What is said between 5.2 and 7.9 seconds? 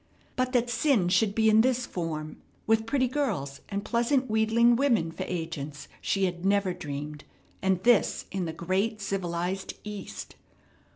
agents, she had never dreamed; and